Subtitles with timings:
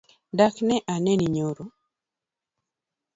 [0.37, 1.65] Dak ne aneni nyoro?